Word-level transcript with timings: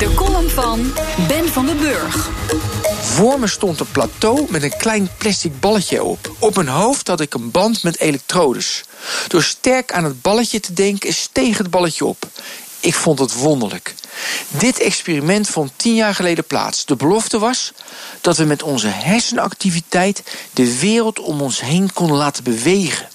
De 0.00 0.14
column 0.14 0.48
van 0.48 0.92
Ben 1.28 1.48
van 1.48 1.66
den 1.66 1.78
Burg. 1.78 2.30
Voor 3.00 3.40
me 3.40 3.46
stond 3.46 3.80
een 3.80 3.90
plateau 3.90 4.46
met 4.48 4.62
een 4.62 4.76
klein 4.76 5.10
plastic 5.18 5.60
balletje 5.60 6.04
op. 6.04 6.34
Op 6.38 6.54
mijn 6.54 6.68
hoofd 6.68 7.08
had 7.08 7.20
ik 7.20 7.34
een 7.34 7.50
band 7.50 7.82
met 7.82 8.00
elektrodes. 8.00 8.84
Door 9.28 9.42
sterk 9.42 9.92
aan 9.92 10.04
het 10.04 10.22
balletje 10.22 10.60
te 10.60 10.72
denken 10.72 11.14
steeg 11.14 11.58
het 11.58 11.70
balletje 11.70 12.04
op. 12.04 12.26
Ik 12.80 12.94
vond 12.94 13.18
het 13.18 13.34
wonderlijk. 13.34 13.94
Dit 14.48 14.80
experiment 14.80 15.48
vond 15.48 15.72
tien 15.76 15.94
jaar 15.94 16.14
geleden 16.14 16.44
plaats. 16.44 16.84
De 16.84 16.96
belofte 16.96 17.38
was 17.38 17.72
dat 18.20 18.36
we 18.36 18.44
met 18.44 18.62
onze 18.62 18.88
hersenactiviteit 18.88 20.22
de 20.52 20.78
wereld 20.78 21.18
om 21.18 21.40
ons 21.40 21.60
heen 21.60 21.92
konden 21.92 22.16
laten 22.16 22.44
bewegen. 22.44 23.08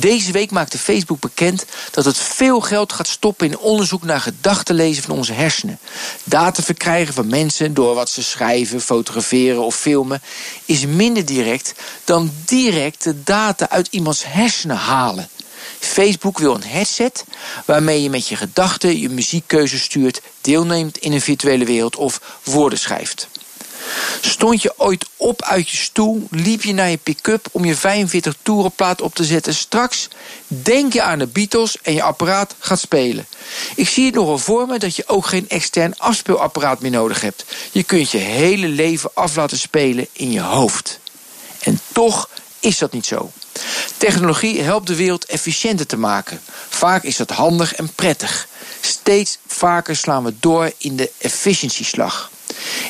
Deze 0.00 0.32
week 0.32 0.50
maakte 0.50 0.78
Facebook 0.78 1.20
bekend 1.20 1.64
dat 1.90 2.04
het 2.04 2.16
veel 2.16 2.60
geld 2.60 2.92
gaat 2.92 3.06
stoppen 3.06 3.46
in 3.46 3.58
onderzoek 3.58 4.02
naar 4.02 4.20
gedachtenlezen 4.20 5.02
van 5.02 5.16
onze 5.16 5.32
hersenen. 5.32 5.78
Data 6.24 6.62
verkrijgen 6.62 7.14
van 7.14 7.26
mensen 7.26 7.74
door 7.74 7.94
wat 7.94 8.10
ze 8.10 8.22
schrijven, 8.22 8.80
fotograferen 8.80 9.62
of 9.62 9.76
filmen 9.76 10.22
is 10.64 10.86
minder 10.86 11.24
direct 11.24 11.74
dan 12.04 12.30
direct 12.44 13.04
de 13.04 13.22
data 13.22 13.68
uit 13.68 13.88
iemands 13.90 14.24
hersenen 14.26 14.76
halen. 14.76 15.28
Facebook 15.78 16.38
wil 16.38 16.54
een 16.54 16.62
headset 16.62 17.24
waarmee 17.64 18.02
je 18.02 18.10
met 18.10 18.28
je 18.28 18.36
gedachten 18.36 18.98
je 18.98 19.08
muziekkeuze 19.08 19.78
stuurt, 19.78 20.20
deelneemt 20.40 20.98
in 20.98 21.12
een 21.12 21.20
virtuele 21.20 21.64
wereld 21.64 21.96
of 21.96 22.20
woorden 22.44 22.78
schrijft. 22.78 23.28
Stond 24.20 24.62
je 24.62 24.72
ooit 24.76 25.06
op 25.16 25.42
uit 25.42 25.68
je 25.70 25.76
stoel, 25.76 26.26
liep 26.30 26.62
je 26.62 26.72
naar 26.72 26.90
je 26.90 26.96
pick-up 26.96 27.48
om 27.52 27.64
je 27.64 27.76
45 27.76 28.34
toerenplaat 28.42 29.00
op 29.00 29.14
te 29.14 29.24
zetten. 29.24 29.54
Straks 29.54 30.08
denk 30.46 30.92
je 30.92 31.02
aan 31.02 31.18
de 31.18 31.26
Beatles 31.26 31.76
en 31.82 31.94
je 31.94 32.02
apparaat 32.02 32.54
gaat 32.58 32.80
spelen. 32.80 33.26
Ik 33.74 33.88
zie 33.88 34.06
het 34.06 34.14
nogal 34.14 34.38
voor 34.38 34.66
me 34.66 34.78
dat 34.78 34.96
je 34.96 35.04
ook 35.06 35.26
geen 35.26 35.48
extern 35.48 35.98
afspeelapparaat 35.98 36.80
meer 36.80 36.90
nodig 36.90 37.20
hebt. 37.20 37.44
Je 37.72 37.82
kunt 37.82 38.10
je 38.10 38.18
hele 38.18 38.68
leven 38.68 39.10
af 39.14 39.36
laten 39.36 39.58
spelen 39.58 40.06
in 40.12 40.32
je 40.32 40.40
hoofd. 40.40 41.00
En 41.60 41.80
toch 41.92 42.28
is 42.60 42.78
dat 42.78 42.92
niet 42.92 43.06
zo. 43.06 43.30
Technologie 43.96 44.62
helpt 44.62 44.86
de 44.86 44.94
wereld 44.94 45.24
efficiënter 45.24 45.86
te 45.86 45.96
maken. 45.96 46.40
Vaak 46.68 47.02
is 47.02 47.16
dat 47.16 47.30
handig 47.30 47.74
en 47.74 47.92
prettig. 47.92 48.48
Steeds 48.80 49.38
vaker 49.46 49.96
slaan 49.96 50.24
we 50.24 50.34
door 50.40 50.72
in 50.78 50.96
de 50.96 51.10
efficiëntieslag. 51.18 52.30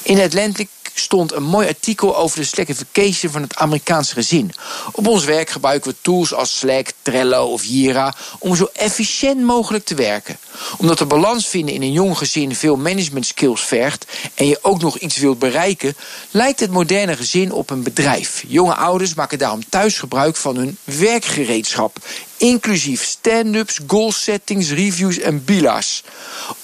In 0.03 0.21
Atlantic 0.21 0.69
stond 0.99 1.33
een 1.33 1.43
mooi 1.43 1.69
artikel 1.69 2.17
over 2.17 2.39
de 2.39 2.45
slackification 2.45 3.33
van 3.33 3.43
het 3.43 3.57
Amerikaanse 3.57 4.15
gezin. 4.15 4.53
Op 4.93 5.07
ons 5.07 5.25
werk 5.25 5.51
gebruiken 5.51 5.91
we 5.91 5.97
tools 6.01 6.35
als 6.35 6.59
Slack, 6.59 6.91
Trello 7.03 7.45
of 7.47 7.65
Jira 7.65 8.15
om 8.39 8.57
zo 8.57 8.69
efficiënt 8.73 9.43
mogelijk 9.43 9.85
te 9.85 9.95
werken. 9.95 10.39
Omdat 10.79 10.99
de 10.99 11.07
balans 11.07 11.47
vinden 11.47 11.75
in 11.75 11.83
een 11.83 11.93
jong 11.93 12.19
gezin 12.19 12.55
veel 12.55 12.77
management 12.77 13.27
skills 13.27 13.61
vergt 13.61 14.07
en 14.35 14.47
je 14.47 14.59
ook 14.63 14.81
nog 14.81 14.99
iets 14.99 15.17
wilt 15.17 15.39
bereiken, 15.39 15.97
lijkt 16.31 16.61
het 16.61 16.71
moderne 16.71 17.17
gezin 17.17 17.53
op 17.53 17.71
een 17.71 17.83
bedrijf. 17.83 18.45
Jonge 18.47 18.75
ouders 18.75 19.15
maken 19.15 19.39
daarom 19.39 19.69
thuis 19.69 19.99
gebruik 19.99 20.37
van 20.37 20.57
hun 20.57 20.79
werkgereedschap, 20.85 21.99
inclusief 22.37 23.05
stand-ups, 23.05 23.79
goal 23.87 24.13
settings, 24.13 24.71
reviews 24.71 25.19
en 25.19 25.45
bila's. 25.45 26.03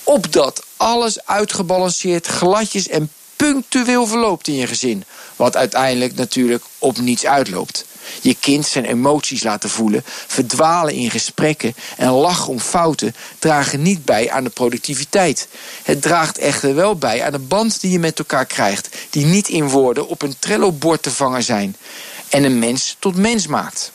Opdat 0.03 0.63
alles 0.77 1.27
uitgebalanceerd, 1.27 2.27
gladjes 2.27 2.89
en 2.89 3.11
punctueel 3.53 4.07
verloopt 4.07 4.49
in 4.49 4.55
je 4.55 4.67
gezin. 4.67 5.05
Wat 5.37 5.57
uiteindelijk 5.57 6.15
natuurlijk 6.15 6.65
op 6.79 6.99
niets 6.99 7.27
uitloopt. 7.27 7.85
Je 8.21 8.37
kind 8.41 8.67
zijn 8.67 8.85
emoties 8.85 9.43
laten 9.43 9.71
voelen, 9.71 10.03
verdwalen 10.27 10.95
in 10.95 11.11
gesprekken 11.11 11.75
en 11.97 12.11
lachen 12.11 12.49
om 12.49 12.61
fouten 12.61 13.15
dragen 13.39 13.83
niet 13.83 14.05
bij 14.05 14.31
aan 14.31 14.45
de 14.45 14.51
productiviteit. 14.51 15.49
Het 15.83 16.03
draagt 16.03 16.39
echter 16.39 16.75
wel 16.75 16.97
bij 16.97 17.25
aan 17.25 17.33
de 17.33 17.39
band 17.39 17.81
die 17.81 17.91
je 17.91 17.99
met 17.99 18.19
elkaar 18.19 18.47
krijgt, 18.47 18.89
die 19.11 19.25
niet 19.25 19.49
in 19.49 19.69
woorden 19.69 20.09
op 20.09 20.23
een 20.23 20.37
Trello-bord 20.39 21.03
te 21.03 21.11
vangen 21.11 21.43
zijn 21.43 21.77
en 22.29 22.45
een 22.45 22.59
mens 22.59 22.97
tot 22.99 23.17
mens 23.17 23.47
maakt. 23.47 23.93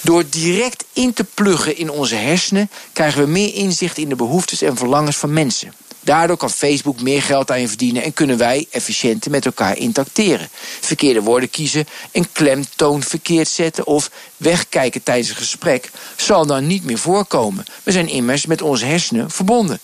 Door 0.00 0.24
direct 0.30 0.84
in 0.92 1.12
te 1.12 1.24
pluggen 1.24 1.76
in 1.76 1.90
onze 1.90 2.14
hersenen 2.14 2.70
krijgen 2.92 3.22
we 3.22 3.28
meer 3.30 3.54
inzicht 3.54 3.98
in 3.98 4.08
de 4.08 4.16
behoeftes 4.16 4.62
en 4.62 4.76
verlangens 4.76 5.16
van 5.16 5.32
mensen. 5.32 5.72
Daardoor 6.06 6.36
kan 6.36 6.50
Facebook 6.50 7.00
meer 7.00 7.22
geld 7.22 7.50
aan 7.50 7.60
je 7.60 7.68
verdienen 7.68 8.02
en 8.02 8.12
kunnen 8.12 8.38
wij 8.38 8.66
efficiënter 8.70 9.30
met 9.30 9.46
elkaar 9.46 9.76
interacteren. 9.76 10.48
Verkeerde 10.80 11.22
woorden 11.22 11.50
kiezen, 11.50 11.86
een 12.12 12.26
klemtoon 12.32 13.02
verkeerd 13.02 13.48
zetten 13.48 13.86
of 13.86 14.10
wegkijken 14.36 15.02
tijdens 15.02 15.28
een 15.28 15.36
gesprek 15.36 15.90
zal 16.16 16.46
dan 16.46 16.66
niet 16.66 16.84
meer 16.84 16.98
voorkomen. 16.98 17.64
We 17.82 17.92
zijn 17.92 18.08
immers 18.08 18.46
met 18.46 18.62
onze 18.62 18.84
hersenen 18.84 19.30
verbonden. 19.30 19.80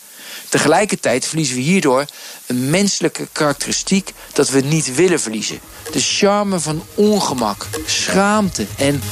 Tegelijkertijd 0.48 1.26
verliezen 1.26 1.56
we 1.56 1.62
hierdoor 1.62 2.06
een 2.46 2.70
menselijke 2.70 3.28
karakteristiek 3.32 4.12
dat 4.32 4.48
we 4.48 4.60
niet 4.60 4.94
willen 4.94 5.20
verliezen. 5.20 5.60
De 5.92 6.00
charme 6.00 6.60
van 6.60 6.84
ongemak, 6.94 7.66
schaamte 7.86 8.66
en 8.76 9.02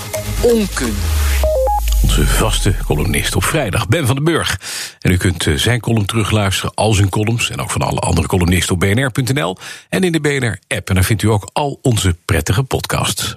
onkunde. 0.41 1.10
Onze 2.03 2.27
vaste 2.27 2.75
columnist 2.85 3.37
op 3.37 3.45
vrijdag, 3.45 3.89
Ben 3.89 4.07
van 4.07 4.15
den 4.15 4.25
Burg. 4.25 4.61
En 5.01 5.11
u 5.11 5.17
kunt 5.17 5.47
eh, 5.47 5.55
zijn 5.55 5.81
column 5.81 6.07
terugluisteren, 6.07 6.75
al 6.75 6.93
zijn 6.93 7.09
columns... 7.09 7.51
en 7.51 7.61
ook 7.61 7.71
van 7.71 7.83
alle 7.83 8.01
andere 8.01 8.27
columnisten 8.27 8.75
op 8.75 8.81
bnr.nl 8.81 9.57
en 9.89 10.05
in 10.05 10.13
de 10.13 10.21
BNR-app. 10.21 10.89
En 10.89 10.95
daar 10.95 11.05
vindt 11.05 11.23
u 11.23 11.29
ook 11.29 11.51
al 11.53 11.79
onze 11.83 12.17
prettige 12.25 12.63
podcasts. 12.63 13.37